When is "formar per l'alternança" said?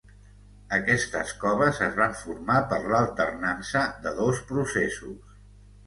2.23-3.87